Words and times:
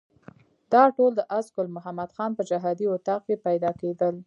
دا 0.73 0.83
ټول 0.97 1.11
د 1.15 1.21
آس 1.37 1.47
ګل 1.55 1.67
محمد 1.77 2.09
خان 2.15 2.31
په 2.35 2.43
جهادي 2.49 2.85
اطاق 2.93 3.21
کې 3.27 3.35
پیدا 3.47 3.71
کېدل. 3.81 4.15